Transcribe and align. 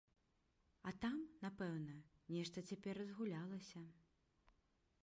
А 0.91 0.93
там, 1.03 1.19
напэўна, 1.45 1.95
нешта 2.37 2.65
цяпер 2.69 2.95
разгулялася. 3.05 3.79